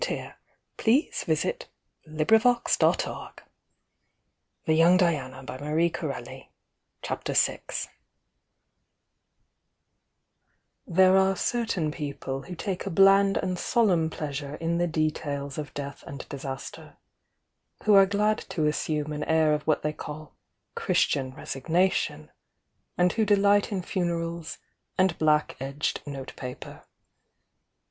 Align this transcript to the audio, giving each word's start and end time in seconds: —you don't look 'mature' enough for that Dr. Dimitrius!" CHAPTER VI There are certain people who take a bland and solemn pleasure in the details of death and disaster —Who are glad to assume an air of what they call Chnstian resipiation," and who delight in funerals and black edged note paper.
—you 0.09 0.33
don't 0.83 1.27
look 1.27 1.27
'mature' 1.27 1.67
enough 2.07 2.65
for 2.65 2.87
that 2.87 3.37
Dr. 3.37 3.43
Dimitrius!" 4.67 6.45
CHAPTER 7.03 7.33
VI 7.35 7.61
There 10.87 11.15
are 11.17 11.35
certain 11.35 11.91
people 11.91 12.41
who 12.41 12.55
take 12.55 12.87
a 12.87 12.89
bland 12.89 13.37
and 13.37 13.59
solemn 13.59 14.09
pleasure 14.09 14.55
in 14.55 14.79
the 14.79 14.87
details 14.87 15.59
of 15.59 15.71
death 15.75 16.03
and 16.07 16.27
disaster 16.29 16.97
—Who 17.83 17.93
are 17.93 18.07
glad 18.07 18.39
to 18.49 18.65
assume 18.65 19.13
an 19.13 19.23
air 19.25 19.53
of 19.53 19.61
what 19.67 19.83
they 19.83 19.93
call 19.93 20.33
Chnstian 20.75 21.35
resipiation," 21.35 22.29
and 22.97 23.13
who 23.13 23.23
delight 23.23 23.71
in 23.71 23.83
funerals 23.83 24.57
and 24.97 25.15
black 25.19 25.57
edged 25.59 26.01
note 26.07 26.35
paper. 26.35 26.85